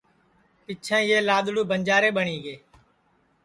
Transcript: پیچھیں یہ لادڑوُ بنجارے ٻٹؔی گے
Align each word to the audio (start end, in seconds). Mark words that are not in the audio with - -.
پیچھیں 0.65 1.03
یہ 1.09 1.19
لادڑوُ 1.27 1.61
بنجارے 1.69 2.09
ٻٹؔی 2.15 2.37
گے 2.45 2.55